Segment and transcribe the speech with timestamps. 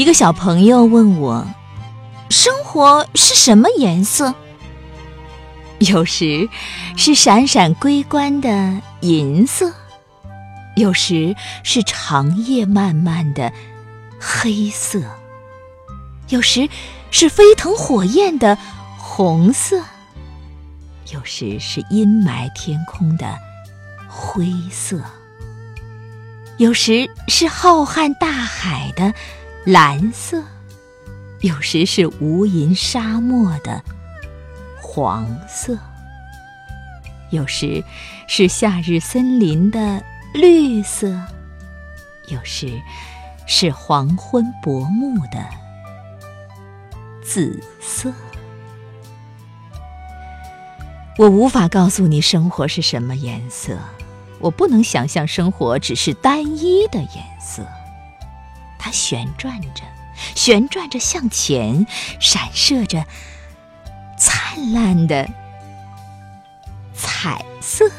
[0.00, 1.46] 一个小朋友问我
[2.30, 4.34] ：“生活是什么颜色？”
[5.80, 6.48] 有时
[6.96, 9.70] 是闪闪归关的银色，
[10.74, 13.52] 有时是长夜漫漫的
[14.18, 15.02] 黑色，
[16.30, 16.66] 有时
[17.10, 18.56] 是飞腾火焰的
[18.96, 19.82] 红色，
[21.12, 23.38] 有时是阴霾天空的
[24.08, 24.98] 灰色，
[26.56, 29.12] 有时是浩瀚大海的
[29.66, 30.42] 蓝色，
[31.40, 33.82] 有时是无垠沙漠的。
[34.80, 35.78] 黄色，
[37.30, 37.84] 有时
[38.26, 41.08] 是夏日森林的绿色，
[42.28, 42.72] 有时
[43.46, 45.44] 是黄昏薄暮的
[47.22, 48.10] 紫色。
[51.18, 53.76] 我无法告诉你生活是什么颜色，
[54.38, 57.62] 我不能想象生活只是单一的颜色。
[58.80, 59.82] 它旋转着，
[60.34, 61.86] 旋转着向前，
[62.18, 63.04] 闪烁着。
[64.16, 65.28] 灿烂的
[66.94, 67.90] 彩色。